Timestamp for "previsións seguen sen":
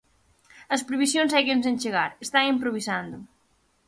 0.89-1.79